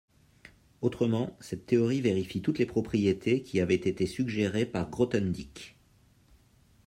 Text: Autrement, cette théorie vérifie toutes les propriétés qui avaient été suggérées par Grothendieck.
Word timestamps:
Autrement, 0.81 1.37
cette 1.39 1.67
théorie 1.67 2.01
vérifie 2.01 2.41
toutes 2.41 2.57
les 2.57 2.65
propriétés 2.65 3.43
qui 3.43 3.59
avaient 3.61 3.75
été 3.75 4.07
suggérées 4.07 4.65
par 4.65 4.89
Grothendieck. 4.89 5.77